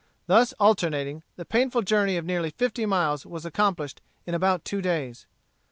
Thus 0.25 0.51
alternating, 0.59 1.21
the 1.35 1.45
painful 1.45 1.83
journey 1.83 2.17
of 2.17 2.25
nearly 2.25 2.49
fifty 2.49 2.87
miles 2.87 3.23
was 3.23 3.45
accomplished 3.45 4.01
in 4.25 4.33
about 4.33 4.65
two 4.65 4.81
days. 4.81 5.27